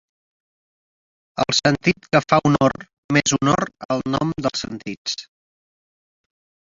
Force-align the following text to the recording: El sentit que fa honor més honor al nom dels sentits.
El 1.43 1.55
sentit 1.57 2.07
que 2.15 2.21
fa 2.23 2.39
honor 2.49 2.75
més 3.17 3.35
honor 3.37 3.63
al 3.97 4.01
nom 4.15 4.31
dels 4.47 4.65
sentits. 4.65 5.19